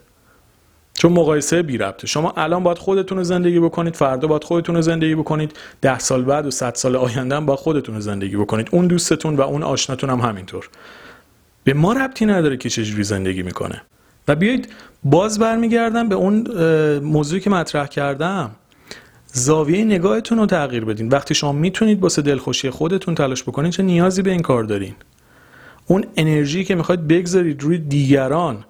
چون 1.00 1.12
مقایسه 1.12 1.62
بی 1.62 1.78
ربطه. 1.78 2.08
شما 2.08 2.34
الان 2.38 2.64
باید 2.64 2.78
خودتون 2.78 3.18
رو 3.18 3.24
زندگی 3.24 3.60
بکنید 3.60 3.96
فردا 3.96 4.28
باید 4.28 4.44
خودتون 4.44 4.76
رو 4.76 4.82
زندگی 4.82 5.16
بکنید. 5.16 5.52
ده 5.82 6.00
سال 6.00 6.24
بعد 6.24 6.46
و 6.46 6.52
صد 6.52 6.76
سال 6.76 6.96
آینده 6.96 7.36
هم 7.36 7.46
باید 7.46 7.60
خودتون 7.60 7.96
رو 7.96 8.02
زندگی 8.02 8.38
بکنید. 8.38 8.70
اون 8.72 8.88
دوستتون 8.88 9.36
و 9.36 9.42
اون 9.42 9.64
آشناتون 9.64 10.10
هم 10.10 10.20
همینطور. 10.20 10.70
به 11.64 11.74
ما 11.74 11.94
ربطی 11.94 12.26
نداره 12.26 12.58
که 12.58 12.70
چجوری 12.70 13.04
زندگی 13.04 13.44
می‌کنه. 13.44 13.82
و 14.28 14.36
بیایید 14.36 14.70
باز 15.04 15.40
برمیگردم 15.40 16.10
به 16.10 16.16
اون 16.16 16.48
موضوعی 17.00 17.42
که 17.42 17.50
مطرح 17.50 17.88
کردم. 17.88 18.52
زاویه 19.34 19.86
نگاهتون 19.86 20.38
رو 20.38 20.46
تغییر 20.46 20.86
بدین. 20.86 21.10
وقتی 21.10 21.36
شما 21.36 21.52
می‌تونید 21.52 22.04
واسه 22.04 22.22
دلخوشی 22.22 22.70
خودتون 22.70 23.16
تلاش 23.16 23.44
بکنید 23.44 23.72
چه 23.72 23.84
نیازی 23.84 24.22
به 24.22 24.32
این 24.32 24.42
کار 24.42 24.64
دارین؟ 24.64 24.96
اون 25.88 26.06
انرژی 26.18 26.64
که 26.64 26.76
می‌خواید 26.76 27.08
بگذارید 27.08 27.64
روی 27.64 27.78
دیگران 27.78 28.66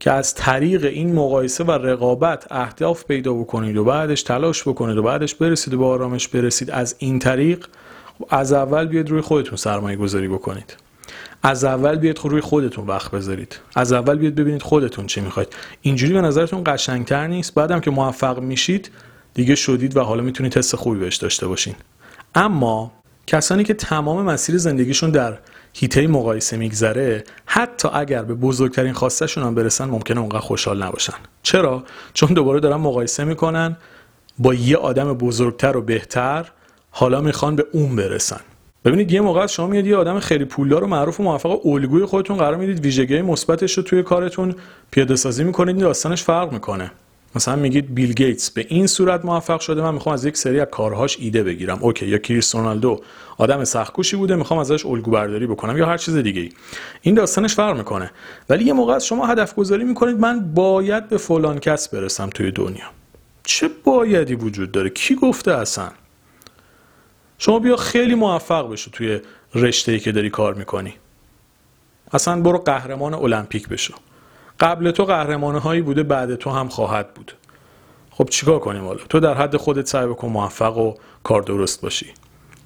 که 0.00 0.10
از 0.10 0.34
طریق 0.34 0.84
این 0.84 1.14
مقایسه 1.14 1.64
و 1.64 1.70
رقابت 1.70 2.46
اهداف 2.50 3.04
پیدا 3.04 3.34
بکنید 3.34 3.76
و 3.76 3.84
بعدش 3.84 4.22
تلاش 4.22 4.68
بکنید 4.68 4.96
و 4.96 5.02
بعدش 5.02 5.34
برسید 5.34 5.74
و 5.74 5.78
به 5.78 5.84
آرامش 5.84 6.28
برسید. 6.28 6.70
از 6.70 6.94
این 6.98 7.18
طریق 7.18 7.66
از 8.30 8.52
اول 8.52 8.86
بیاید 8.86 9.10
روی 9.10 9.20
خودتون 9.20 9.56
سرمایه 9.56 9.96
گذاری 9.96 10.28
بکنید. 10.28 10.76
از 11.42 11.64
اول 11.64 11.96
بیاید 11.96 12.20
روی 12.24 12.40
خودتون 12.40 12.86
وقت 12.86 13.10
بذارید. 13.10 13.58
از 13.74 13.92
اول 13.92 14.18
بیاید 14.18 14.34
ببینید 14.34 14.62
خودتون 14.62 15.06
چی 15.06 15.20
می‌خواید. 15.20 15.48
اینجوری 15.82 16.12
به 16.12 16.20
نظرتون 16.20 16.62
قشنگتر 16.66 17.26
نیست. 17.26 17.54
بعدم 17.54 17.80
که 17.80 17.90
موفق 17.90 18.38
میشید 18.38 18.90
دیگه 19.34 19.54
شدید 19.54 19.96
و 19.96 20.00
حالا 20.00 20.22
می‌تونید 20.22 20.58
حس 20.58 20.74
خوبی 20.74 21.00
بهش 21.00 21.16
داشته 21.16 21.46
باشین. 21.46 21.74
اما 22.34 22.92
کسانی 23.26 23.64
که 23.64 23.74
تمام 23.74 24.24
مسیر 24.24 24.58
زندگیشون 24.58 25.10
در 25.10 25.38
هیته 25.74 26.06
مقایسه 26.06 26.56
میگذره 26.56 27.24
حتی 27.46 27.88
اگر 27.92 28.22
به 28.22 28.34
بزرگترین 28.34 28.92
خواستشون 28.92 29.44
هم 29.44 29.54
برسن 29.54 29.84
ممکنه 29.84 30.20
اونقدر 30.20 30.40
خوشحال 30.40 30.82
نباشن. 30.82 31.14
چرا؟ 31.42 31.84
چون 32.14 32.32
دوباره 32.34 32.60
دارن 32.60 32.76
مقایسه 32.76 33.24
می‌کنن 33.24 33.76
با 34.38 34.54
یه 34.54 34.76
آدم 34.76 35.12
بزرگتر 35.12 35.76
و 35.76 35.82
بهتر 35.82 36.50
حالا 36.90 37.20
می‌خوان 37.20 37.56
به 37.56 37.66
اون 37.72 37.96
برسن. 37.96 38.40
ببینید 38.84 39.12
یه 39.12 39.20
موقع 39.20 39.46
شما 39.46 39.66
میاد 39.66 39.86
یه 39.86 39.96
آدم 39.96 40.20
خیلی 40.20 40.44
پولدار 40.44 40.84
و 40.84 40.86
معروف 40.86 41.20
و 41.20 41.22
موفق 41.22 41.66
الگوی 41.66 42.04
خودتون 42.04 42.36
قرار 42.36 42.56
می‌دید 42.56 42.80
ویژگی 42.80 43.22
مثبتش 43.22 43.72
رو 43.72 43.82
توی 43.82 44.02
کارتون 44.02 44.54
پیاده 44.90 45.16
سازی 45.16 45.44
می‌کنید 45.44 45.78
داستانش 45.78 46.22
فرق 46.22 46.52
می‌کنه. 46.52 46.90
مثلا 47.34 47.56
میگید 47.56 47.94
بیل 47.94 48.12
گیتس 48.12 48.50
به 48.50 48.66
این 48.68 48.86
صورت 48.86 49.24
موفق 49.24 49.60
شده 49.60 49.82
من 49.82 49.94
می‌خوام 49.94 50.12
از 50.12 50.24
یک 50.24 50.36
سری 50.36 50.60
از 50.60 50.68
کارهاش 50.70 51.16
ایده 51.20 51.42
بگیرم. 51.42 51.78
OK 51.80 52.06
یا 52.06 52.18
کریس 52.18 52.54
رونالدو 52.54 53.00
آدم 53.38 53.64
سختکوشی 53.64 54.16
بوده 54.16 54.36
می‌خوام 54.36 54.60
ازش 54.60 54.86
الگو 54.86 55.10
برداری 55.10 55.46
بکنم 55.46 55.76
یا 55.76 55.86
هر 55.86 55.96
چیز 55.96 56.16
دیگه 56.16 56.40
ای 56.40 56.52
این 57.02 57.14
داستانش 57.14 57.54
فرق 57.54 57.76
می‌کنه. 57.76 58.10
ولی 58.48 58.64
یه 58.64 58.72
موقع 58.72 58.94
از 58.94 59.06
شما 59.06 59.26
هدف 59.26 59.54
گذاری 59.54 59.84
می‌کنید 59.84 60.18
من 60.18 60.54
باید 60.54 61.08
به 61.08 61.16
فلان 61.16 61.58
کس 61.58 61.88
برسم 61.88 62.30
توی 62.30 62.50
دنیا. 62.50 62.86
چه 63.44 63.70
بایدی 63.84 64.34
وجود 64.34 64.72
داره؟ 64.72 64.90
کی 64.90 65.14
گفته 65.14 65.52
اصلا؟ 65.52 65.90
شما 67.38 67.58
بیا 67.58 67.76
خیلی 67.76 68.14
موفق 68.14 68.72
بشو 68.72 68.90
توی 68.90 69.20
رشته 69.54 69.92
ای 69.92 69.98
که 69.98 70.12
داری 70.12 70.30
کار 70.30 70.54
می‌کنی. 70.54 70.94
اصلا 72.12 72.40
برو 72.40 72.58
قهرمان 72.58 73.14
المپیک 73.14 73.68
بشو. 73.68 73.94
قبل 74.60 74.90
تو 74.90 75.04
قهرمانه 75.04 75.58
هایی 75.58 75.82
بوده 75.82 76.02
بعد 76.02 76.34
تو 76.34 76.50
هم 76.50 76.68
خواهد 76.68 77.14
بود. 77.14 77.32
خب 78.10 78.28
چیکار 78.30 78.58
کنیم 78.58 78.84
حالا؟ 78.84 79.00
تو 79.08 79.20
در 79.20 79.34
حد 79.34 79.56
خودت 79.56 79.86
سعی 79.86 80.06
بکن 80.06 80.28
موفق 80.28 80.78
و 80.78 80.94
کار 81.22 81.42
درست 81.42 81.80
باشی. 81.80 82.06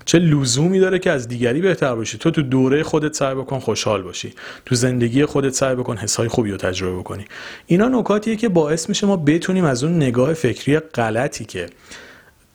چه 0.04 0.18
لزومی 0.18 0.80
داره 0.80 0.99
که 0.99 1.11
از 1.11 1.28
دیگری 1.28 1.61
بهتر 1.61 1.95
باشی؟ 1.95 2.18
تو 2.18 2.30
تو 2.30 2.42
دوره 2.42 2.83
خودت 2.83 3.14
سعی 3.14 3.35
بکن 3.35 3.59
خوشحال 3.59 4.02
باشی. 4.02 4.35
تو 4.66 4.75
زندگی 4.75 5.25
خودت 5.25 5.52
سعی 5.52 5.75
بکن 5.75 5.97
حسای 5.97 6.28
خوبی 6.28 6.50
رو 6.50 6.57
تجربه 6.57 6.99
بکنی. 6.99 7.25
اینا 7.66 7.88
نکاتیه 7.88 8.37
که 8.37 8.49
باعث 8.49 8.88
میشه 8.88 9.07
ما 9.07 9.16
بتونیم 9.16 9.64
از 9.64 9.85
اون 9.85 9.97
نگاه 9.97 10.35
فکری 10.35 10.78
غلطی 10.78 11.45
که 11.45 11.66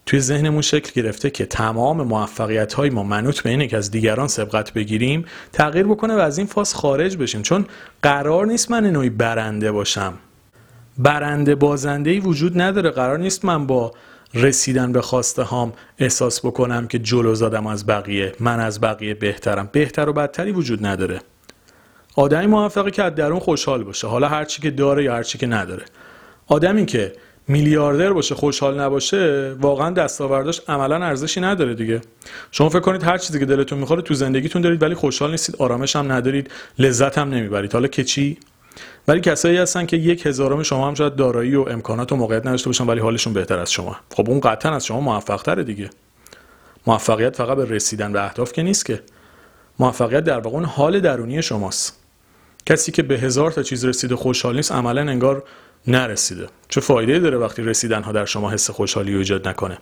توی 0.05 0.19
ذهنمون 0.19 0.61
شکل 0.61 1.01
گرفته 1.01 1.29
که 1.29 1.45
تمام 1.45 2.01
موفقیت 2.01 2.73
های 2.73 2.89
ما 2.89 3.03
منوط 3.03 3.41
به 3.41 3.49
اینه 3.49 3.67
که 3.67 3.77
از 3.77 3.91
دیگران 3.91 4.27
سبقت 4.27 4.73
بگیریم 4.73 5.25
تغییر 5.53 5.85
بکنه 5.85 6.15
و 6.15 6.19
از 6.19 6.37
این 6.37 6.47
فاز 6.47 6.75
خارج 6.75 7.17
بشیم. 7.17 7.41
چون 7.41 7.65
قرار 8.01 8.45
نیست 8.45 8.71
من 8.71 8.85
نوعی 8.85 9.09
برنده 9.09 9.71
باشم. 9.71 10.13
برنده 10.97 11.55
بازنده 11.55 12.11
ای 12.11 12.19
وجود 12.19 12.61
نداره. 12.61 12.89
قرار 12.89 13.19
نیست 13.19 13.45
من 13.45 13.67
با 13.67 13.91
رسیدن 14.33 14.91
به 14.91 15.01
خواسته 15.01 15.43
هام 15.43 15.73
احساس 15.99 16.45
بکنم 16.45 16.87
که 16.87 16.99
جلو 16.99 17.35
زدم 17.35 17.67
از 17.67 17.85
بقیه. 17.85 18.35
من 18.39 18.59
از 18.59 18.81
بقیه 18.81 19.13
بهترم. 19.13 19.69
بهتر 19.71 20.09
و 20.09 20.13
بدتری 20.13 20.51
وجود 20.51 20.85
نداره. 20.85 21.21
آدمی 22.15 22.45
موفقی 22.45 22.91
که 22.91 23.03
از 23.03 23.15
درون 23.15 23.39
خوشحال 23.39 23.83
باشه. 23.83 24.07
حالا 24.07 24.27
هرچی 24.27 24.61
که 24.61 24.71
داره 24.71 25.03
یا 25.03 25.15
هرچی 25.15 25.37
که 25.37 25.47
نداره. 25.47 25.85
آدمی 26.47 26.85
که 26.85 27.13
میلیاردر 27.47 28.13
باشه 28.13 28.35
خوشحال 28.35 28.79
نباشه 28.79 29.53
واقعا 29.59 29.89
دستاورداش 29.89 30.61
عملا 30.67 30.95
ارزشی 30.95 31.41
نداره 31.41 31.73
دیگه. 31.73 32.01
شما 32.51 32.69
فکر 32.69 32.79
کنید 32.79 33.03
هر 33.03 33.17
چیزی 33.17 33.39
که 33.39 33.45
دلتون 33.45 33.79
می‌خوره 33.79 34.01
تو 34.01 34.13
زندگیتون 34.13 34.61
دارید 34.61 34.81
ولی 34.81 34.95
خوشحال 34.95 35.31
نیستید 35.31 35.55
آرامش 35.59 35.95
هم 35.95 36.11
ندارید 36.11 36.51
لذت 36.79 37.17
هم 37.17 37.29
نمی‌برید. 37.29 37.73
حالا 37.73 37.87
که 37.87 38.03
چی؟ 38.03 38.37
ولی 39.07 39.21
کسایی 39.21 39.57
هستن 39.57 39.85
که 39.85 39.97
یک 39.97 40.25
هزارم 40.25 40.63
شما 40.63 40.87
هم 40.87 40.93
شاید 40.93 41.15
دارایی 41.15 41.55
و 41.55 41.61
امکانات 41.61 42.11
و 42.11 42.15
موقعیت 42.15 42.45
نداشته 42.45 42.69
باشن 42.69 42.87
ولی 42.87 42.99
حالشون 42.99 43.33
بهتر 43.33 43.59
از 43.59 43.71
شما. 43.71 43.95
خب 44.15 44.29
اون 44.29 44.39
قطعا 44.39 44.75
از 44.75 44.85
شما 44.85 44.99
موفق 44.99 45.41
تره 45.41 45.63
دیگه. 45.63 45.89
موفقیت 46.87 47.35
فقط 47.35 47.57
به 47.57 47.65
رسیدن 47.65 48.13
به 48.13 48.23
اهداف 48.23 48.51
که 48.51 48.63
نیست 48.63 48.85
که. 48.85 49.01
موفقیت 49.79 50.23
در 50.23 50.39
واقع 50.39 50.59
حال 50.59 50.99
درونی 50.99 51.41
شماست. 51.41 51.99
کسی 52.65 52.91
که 52.91 53.03
به 53.03 53.19
هزار 53.19 53.51
تا 53.51 53.63
چیز 53.63 53.85
رسیده 53.85 54.15
خوشحال 54.15 54.55
نیست 54.55 54.71
عملا 54.71 55.01
انگار 55.01 55.43
نرسیده. 55.87 56.47
چه 56.69 56.81
فایده 56.81 57.19
داره 57.19 57.37
وقتی 57.37 57.61
رسیدن 57.61 58.03
ها 58.03 58.11
در 58.11 58.25
شما 58.25 58.51
حس 58.51 58.69
خوشحالی 58.69 59.15
ایجاد 59.15 59.47
نکنه؟ 59.47 59.77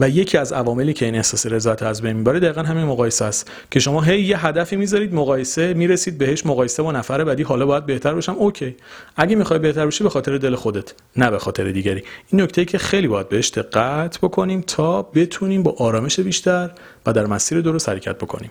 و 0.00 0.08
یکی 0.08 0.38
از 0.38 0.52
عواملی 0.52 0.92
که 0.92 1.04
این 1.04 1.14
احساس 1.14 1.46
رضایت 1.46 1.82
از 1.82 2.02
بین 2.02 2.12
می‌بره 2.12 2.40
دقیقا 2.40 2.62
همین 2.62 2.84
مقایسه 2.84 3.24
است 3.24 3.50
که 3.70 3.80
شما 3.80 4.02
هی 4.02 4.20
یه 4.20 4.46
هدفی 4.46 4.76
می‌ذارید 4.76 5.14
مقایسه 5.14 5.74
می‌رسید 5.74 6.18
بهش 6.18 6.46
مقایسه 6.46 6.82
با 6.82 6.92
نفر 6.92 7.24
بعدی 7.24 7.42
حالا 7.42 7.66
باید 7.66 7.86
بهتر 7.86 8.14
بشم 8.14 8.34
اوکی. 8.34 8.76
اگه 9.16 9.36
می‌خوای 9.36 9.58
بهتر 9.58 9.86
بشی 9.86 10.04
به 10.04 10.10
خاطر 10.10 10.38
دل 10.38 10.54
خودت 10.54 10.92
نه 11.16 11.30
به 11.30 11.38
خاطر 11.38 11.64
دیگری. 11.64 12.02
این 12.28 12.42
نکته 12.42 12.64
که 12.64 12.78
خیلی 12.78 13.08
باید 13.08 13.28
بهش 13.28 13.50
دقت 13.50 14.18
بکنیم 14.18 14.60
تا 14.60 15.02
بتونیم 15.02 15.62
با 15.62 15.74
آرامش 15.78 16.20
بیشتر 16.20 16.70
و 17.06 17.12
در 17.12 17.26
مسیر 17.26 17.60
درست 17.60 17.88
حرکت 17.88 18.16
بکنیم. 18.18 18.50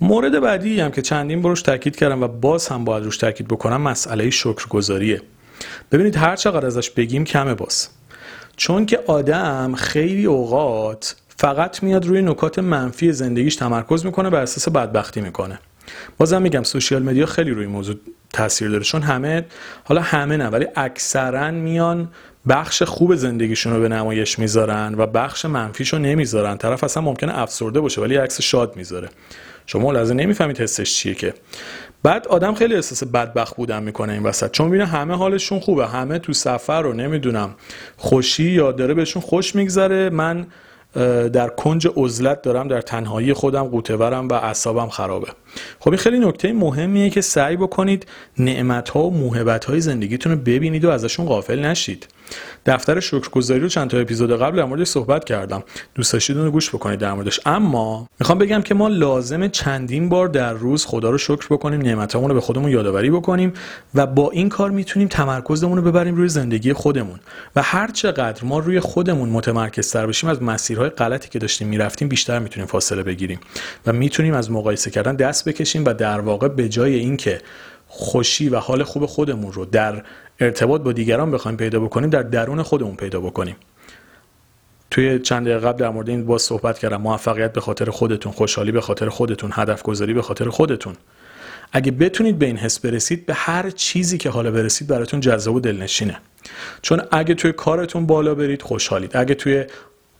مورد 0.00 0.40
بعدی 0.40 0.80
هم 0.80 0.90
که 0.90 1.02
چندین 1.02 1.42
بروش 1.42 1.62
تاکید 1.62 1.96
کردم 1.96 2.22
و 2.22 2.28
باز 2.28 2.68
هم 2.68 2.84
باید 2.84 3.04
روش 3.04 3.16
تاکید 3.16 3.48
بکنم 3.48 3.80
مسئله 3.82 4.30
شکرگزاریه. 4.30 5.22
ببینید 5.92 6.16
هر 6.16 6.36
چقدر 6.36 6.66
ازش 6.66 6.90
بگیم 6.90 7.24
کمه 7.24 7.54
باز. 7.54 7.88
چون 8.56 8.86
که 8.86 9.00
آدم 9.06 9.74
خیلی 9.74 10.24
اوقات 10.24 11.16
فقط 11.36 11.82
میاد 11.82 12.06
روی 12.06 12.22
نکات 12.22 12.58
منفی 12.58 13.12
زندگیش 13.12 13.56
تمرکز 13.56 14.04
می‌کنه 14.06 14.30
بر 14.30 14.42
اساس 14.42 14.68
بدبختی 14.68 15.20
می‌کنه. 15.20 15.58
بازم 16.18 16.42
میگم 16.42 16.62
سوشیال 16.62 17.02
مدیا 17.02 17.26
خیلی 17.26 17.50
روی 17.50 17.66
موضوع 17.66 17.96
تاثیر 18.32 18.68
داره 18.68 18.84
چون 18.84 19.02
همه 19.02 19.46
حالا 19.84 20.00
همه 20.00 20.36
نه 20.36 20.46
ولی 20.46 20.66
اکثرا 20.76 21.50
میان 21.50 22.08
بخش 22.48 22.82
خوب 22.82 23.14
زندگیشون 23.14 23.72
رو 23.72 23.80
به 23.80 23.88
نمایش 23.88 24.38
می‌ذارن 24.38 24.94
و 24.98 25.06
بخش 25.06 25.44
منفیشو 25.44 25.98
نمی‌ذارن. 25.98 26.56
طرف 26.56 26.84
اصلا 26.84 27.02
ممکنه 27.02 27.38
افسرده 27.38 27.80
باشه 27.80 28.00
ولی 28.00 28.16
عکس 28.16 28.40
شاد 28.40 28.76
می‌ذاره. 28.76 29.08
شما 29.66 29.92
لازم 29.92 30.14
نمی‌فهمید 30.14 30.60
حسش 30.60 30.94
چیه 30.94 31.14
که. 31.14 31.34
بعد 32.02 32.28
آدم 32.28 32.54
خیلی 32.54 32.74
احساس 32.74 33.04
بدبخت 33.04 33.56
بودن 33.56 33.82
می‌کنه 33.82 34.12
این 34.12 34.22
وسط. 34.22 34.50
چون 34.50 34.66
می‌بینه 34.66 34.86
همه 34.86 35.16
حالشون 35.16 35.60
خوبه. 35.60 35.86
همه 35.86 36.18
تو 36.18 36.32
سفر 36.32 36.82
رو 36.82 36.92
نمی‌دونم 36.92 37.54
خوشی 37.96 38.50
یا 38.50 38.72
داره 38.72 38.94
بهشون 38.94 39.22
خوش 39.22 39.54
میگذره. 39.54 40.10
من 40.10 40.46
در 41.32 41.48
کنج 41.48 41.88
عزلت 41.96 42.42
دارم 42.42 42.68
در 42.68 42.80
تنهایی 42.80 43.32
خودم 43.32 43.64
قوتورم 43.64 44.28
و 44.28 44.32
اعصابم 44.32 44.88
خرابه. 44.88 45.28
خب 45.78 45.90
این 45.90 45.98
خیلی 45.98 46.18
نکته 46.18 46.52
مهمیه 46.52 47.10
که 47.10 47.20
سعی 47.20 47.56
بکنید 47.56 48.06
نعمت 48.38 48.88
ها 48.88 49.02
و 49.02 49.10
موهبت 49.10 49.64
های 49.64 49.80
زندگیتون 49.80 50.32
رو 50.32 50.38
ببینید 50.38 50.84
و 50.84 50.90
ازشون 50.90 51.26
غافل 51.26 51.64
نشید. 51.64 52.08
دفتر 52.66 53.00
شکرگزاری 53.00 53.60
رو 53.60 53.68
چند 53.68 53.90
تا 53.90 53.98
اپیزود 53.98 54.40
قبل 54.42 54.56
در 54.56 54.64
موردش 54.64 54.86
صحبت 54.86 55.24
کردم. 55.24 55.62
دوست 55.94 56.12
داشتید 56.12 56.36
اون 56.36 56.44
رو 56.44 56.52
گوش 56.52 56.68
بکنید 56.68 56.98
در 56.98 57.12
موردش. 57.12 57.40
اما 57.46 58.08
می‌خوام 58.20 58.38
بگم 58.38 58.62
که 58.62 58.74
ما 58.74 58.88
لازم 58.88 59.48
چندین 59.48 60.08
بار 60.08 60.28
در 60.28 60.52
روز 60.52 60.86
خدا 60.86 61.10
رو 61.10 61.18
شکر 61.18 61.46
بکنیم 61.50 61.80
نعمتامون 61.80 62.28
رو 62.28 62.34
به 62.34 62.40
خودمون 62.40 62.70
یادآوری 62.70 63.10
بکنیم 63.10 63.52
و 63.94 64.06
با 64.06 64.30
این 64.30 64.48
کار 64.48 64.70
می‌تونیم 64.70 65.08
تمرکزمون 65.08 65.76
رو 65.78 65.82
ببریم 65.82 66.14
روی 66.14 66.28
زندگی 66.28 66.72
خودمون. 66.72 67.20
و 67.56 67.62
هر 67.62 67.90
چقدر 67.90 68.44
ما 68.44 68.58
روی 68.58 68.80
خودمون 68.80 69.28
متمرکزتر 69.28 70.06
بشیم 70.06 70.30
از 70.30 70.42
مسیرهای 70.42 70.88
غلطی 70.88 71.28
که 71.28 71.38
داشتیم 71.38 71.68
می‌رفتیم 71.68 72.08
بیشتر 72.08 72.38
می‌تونیم 72.38 72.66
فاصله 72.66 73.02
بگیریم. 73.02 73.40
و 73.86 73.92
می‌تونیم 73.92 74.34
از 74.34 74.50
مقایسه 74.50 74.90
کردن 74.90 75.16
دست 75.16 75.48
بکشیم 75.48 75.84
و 75.84 75.94
در 75.94 76.20
واقع 76.20 76.48
به 76.48 76.68
جای 76.68 76.94
اینکه 76.94 77.40
خوشی 77.86 78.48
و 78.48 78.58
حال 78.58 78.82
خوب 78.82 79.06
خودمون 79.06 79.52
رو 79.52 79.64
در 79.64 80.02
ارتباط 80.40 80.80
با 80.80 80.92
دیگران 80.92 81.30
بخوایم 81.30 81.56
پیدا 81.56 81.80
بکنیم 81.80 82.10
در 82.10 82.22
درون 82.22 82.62
خودمون 82.62 82.96
پیدا 82.96 83.20
بکنیم. 83.20 83.56
توی 84.90 85.18
چند 85.18 85.46
دقیقه 85.46 85.68
قبل 85.68 85.78
در 85.78 85.88
مورد 85.88 86.08
این 86.08 86.26
باز 86.26 86.42
صحبت 86.42 86.78
کردم 86.78 87.00
موفقیت 87.00 87.52
به 87.52 87.60
خاطر 87.60 87.90
خودتون 87.90 88.32
خوشحالی 88.32 88.72
به 88.72 88.80
خاطر 88.80 89.08
خودتون 89.08 89.50
هدف 89.54 89.82
گذاری 89.82 90.14
به 90.14 90.22
خاطر 90.22 90.48
خودتون. 90.48 90.94
اگه 91.72 91.90
بتونید 91.92 92.38
به 92.38 92.46
این 92.46 92.56
حس 92.56 92.78
برسید 92.78 93.26
به 93.26 93.34
هر 93.34 93.70
چیزی 93.70 94.18
که 94.18 94.30
حالا 94.30 94.50
برسید 94.50 94.88
براتون 94.88 95.20
جذاب 95.20 95.54
و 95.54 95.60
دلنشینه. 95.60 96.18
چون 96.82 97.02
اگه 97.10 97.34
توی 97.34 97.52
کارتون 97.52 98.06
بالا 98.06 98.34
برید 98.34 98.62
خوشحالید. 98.62 99.16
اگه 99.16 99.34
توی 99.34 99.64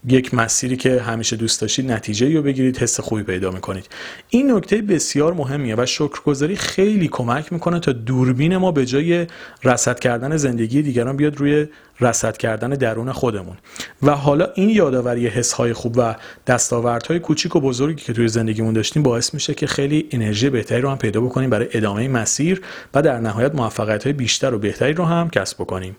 یک 0.07 0.33
مسیری 0.33 0.77
که 0.77 1.01
همیشه 1.01 1.35
دوست 1.35 1.61
داشتید 1.61 1.91
نتیجه 1.91 2.33
رو 2.33 2.41
بگیرید 2.41 2.77
حس 2.77 2.99
خوبی 2.99 3.23
پیدا 3.23 3.51
می‌کنید. 3.51 3.89
این 4.29 4.51
نکته 4.51 4.81
بسیار 4.81 5.33
مهمیه 5.33 5.75
و 5.75 5.85
شکرگذاری 5.85 6.55
خیلی 6.55 7.07
کمک 7.07 7.53
می‌کنه 7.53 7.79
تا 7.79 7.91
دوربین 7.91 8.57
ما 8.57 8.71
به 8.71 8.85
جای 8.85 9.27
رصد 9.63 9.99
کردن 9.99 10.37
زندگی 10.37 10.81
دیگران 10.81 11.17
بیاد 11.17 11.37
روی 11.37 11.67
رصد 11.99 12.37
کردن 12.37 12.69
درون 12.69 13.11
خودمون. 13.11 13.57
و 14.03 14.11
حالا 14.11 14.47
این 14.55 14.69
یادآوری 14.69 15.27
حس 15.27 15.53
های 15.53 15.73
خوب 15.73 15.95
و 15.97 16.15
دستاوردهای 16.47 17.19
کوچیک 17.19 17.55
و 17.55 17.59
بزرگی 17.59 18.03
که 18.03 18.13
توی 18.13 18.27
زندگیمون 18.27 18.73
داشتیم 18.73 19.03
باعث 19.03 19.33
میشه 19.33 19.53
که 19.53 19.67
خیلی 19.67 20.07
انرژی 20.11 20.49
بهتری 20.49 20.81
رو 20.81 20.89
هم 20.89 20.97
پیدا 20.97 21.21
بکنیم 21.21 21.49
برای 21.49 21.67
ادامه 21.71 22.07
مسیر 22.07 22.61
و 22.93 23.01
در 23.01 23.19
نهایت 23.19 23.55
موفقیت 23.55 24.03
های 24.03 24.13
بیشتر 24.13 24.53
و 24.53 24.59
بهتری 24.59 24.93
رو 24.93 25.05
هم 25.05 25.29
کسب 25.29 25.57
بکنیم. 25.57 25.95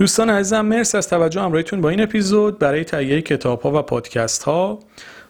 دوستان 0.00 0.30
عزیزم 0.30 0.60
مرسی 0.60 0.98
از 0.98 1.08
توجه 1.08 1.40
همراهیتون 1.40 1.80
با 1.80 1.88
این 1.88 2.00
اپیزود. 2.00 2.58
برای 2.58 2.84
تهیه 2.84 3.22
کتاب 3.22 3.60
ها 3.60 3.78
و 3.78 3.82
پادکست 3.82 4.42
ها 4.42 4.78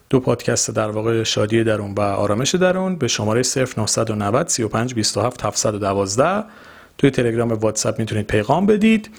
دو 0.09 0.19
پادکست 0.19 0.71
در 0.71 0.89
واقع 0.89 1.23
شادی 1.23 1.63
درون 1.63 1.93
و 1.97 2.01
آرامش 2.01 2.55
درون 2.55 2.95
به 2.95 3.07
شماره 3.07 3.41
0990 3.87 4.47
35 4.47 4.93
27 4.93 5.45
712 5.45 6.43
توی 6.97 7.09
تلگرام 7.09 7.51
و 7.51 7.55
واتساپ 7.55 7.99
می‌تونید 7.99 8.27
پیغام 8.27 8.65
بدید. 8.65 9.09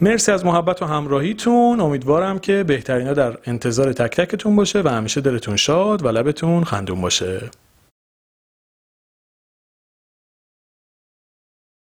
مرسی 0.00 0.32
از 0.32 0.44
محبت 0.44 0.82
و 0.82 0.86
همراهیتون. 0.86 1.80
امیدوارم 1.80 2.38
که 2.38 2.62
بهترینا 2.62 3.12
در 3.12 3.38
انتظار 3.46 3.92
تک 3.92 4.16
تکتون 4.16 4.56
باشه 4.56 4.80
و 4.80 4.88
همیشه 4.88 5.20
دلتون 5.20 5.56
شاد 5.56 6.04
و 6.04 6.08
لبتون 6.08 6.64
خندون 6.64 7.00
باشه. 7.00 7.50